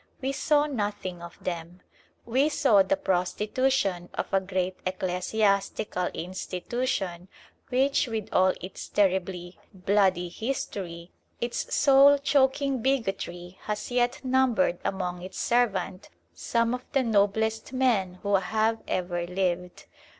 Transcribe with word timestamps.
We 0.19 0.31
saw 0.31 0.65
nothing 0.65 1.21
of 1.21 1.37
them. 1.43 1.81
We 2.25 2.49
saw 2.49 2.81
the 2.81 2.97
prostitution 2.97 4.09
of 4.15 4.33
a 4.33 4.41
great 4.41 4.77
ecclesiastical 4.83 6.07
institution, 6.07 7.27
which, 7.69 8.07
with 8.07 8.27
all 8.33 8.55
its 8.61 8.87
terribly 8.89 9.59
bloody 9.75 10.27
history, 10.29 11.11
its 11.39 11.71
soul 11.75 12.17
choking 12.17 12.81
bigotry, 12.81 13.59
has 13.65 13.91
yet 13.91 14.25
numbered 14.25 14.79
among 14.83 15.21
its 15.21 15.37
servants 15.37 16.09
some 16.33 16.73
of 16.73 16.83
the 16.93 17.03
noblest 17.03 17.71
men 17.71 18.15
who 18.23 18.33
have 18.37 18.79
ever 18.87 19.27
lived. 19.27 19.85